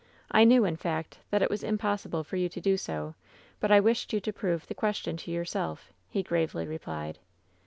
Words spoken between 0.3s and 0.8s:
I knew, in